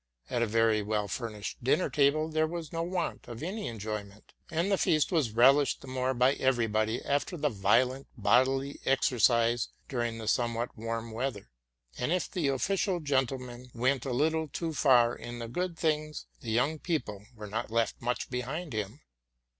[0.31, 4.77] Ata very well furnished dinner table there was no want of any enjoyment; and the
[4.79, 10.75] feast was relished the more by everybody, after the violent bodily exercise during the somewhat
[10.75, 11.51] warm weather:
[11.99, 16.49] and if the official gentleman went a little too far in the good things, the
[16.49, 19.01] young people were not left much behind him.